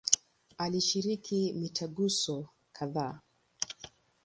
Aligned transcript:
Alishiriki 0.63 1.41
mitaguso 1.59 2.35
kadhaa. 2.75 3.13